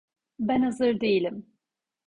Ben 0.39 0.61
hazır 0.61 0.99
değilim. 1.01 1.45